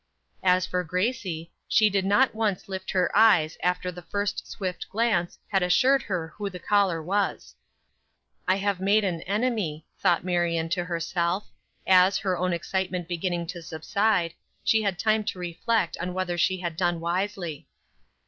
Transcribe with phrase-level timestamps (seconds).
[0.41, 5.37] As for Gracie, she did not once lift her eyes after the first swift glance
[5.49, 7.53] had assured her who the caller was.
[8.47, 11.49] "I have made an enemy," thought Marion to herself,
[11.85, 14.33] as, her own excitement beginning to subside,
[14.63, 17.67] she had time to reflect on whether she had done wisely.